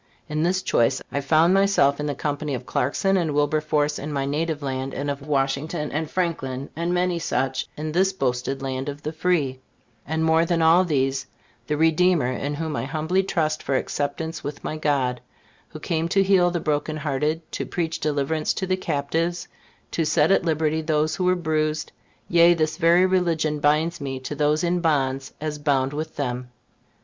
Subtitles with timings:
[0.27, 4.25] In this choice, I found myself in the company of Clarkson and Wilberforce in my
[4.25, 9.03] native land, and of Washington and Franklin, and many such, in this boasted land of
[9.03, 9.59] the free;
[10.07, 11.27] and more than all these,
[11.67, 15.21] the Redeemer in whom I humbly trust for acceptance with my God,
[15.69, 19.47] who came to heal the broken hearted, to preach deliverance to the captives,
[19.91, 21.91] to set at liberty those who were bruised;
[22.27, 26.49] yea, this very religion binds me to those in bonds as bound with them.